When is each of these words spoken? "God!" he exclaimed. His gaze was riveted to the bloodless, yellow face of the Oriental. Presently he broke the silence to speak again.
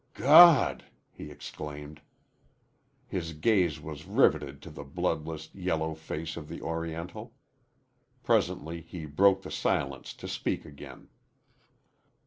"God!" 0.15 0.85
he 1.11 1.29
exclaimed. 1.29 2.01
His 3.07 3.33
gaze 3.33 3.79
was 3.79 4.07
riveted 4.07 4.59
to 4.63 4.71
the 4.71 4.83
bloodless, 4.83 5.53
yellow 5.53 5.93
face 5.93 6.35
of 6.35 6.47
the 6.49 6.59
Oriental. 6.59 7.35
Presently 8.23 8.81
he 8.81 9.05
broke 9.05 9.43
the 9.43 9.51
silence 9.51 10.13
to 10.15 10.27
speak 10.27 10.65
again. 10.65 11.09